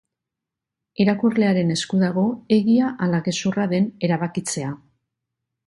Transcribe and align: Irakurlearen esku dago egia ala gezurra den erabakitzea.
Irakurlearen 1.03 1.73
esku 1.75 1.99
dago 2.05 2.25
egia 2.59 2.89
ala 3.09 3.21
gezurra 3.29 3.69
den 3.77 3.89
erabakitzea. 4.09 4.75